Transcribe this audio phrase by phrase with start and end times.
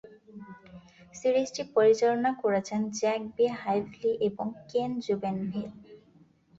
[1.15, 3.45] সিরিজটি পরিচালনা করেছেন জ্যাক বি.
[3.59, 5.69] হাইভলি এবং কেন জুবেনভিল।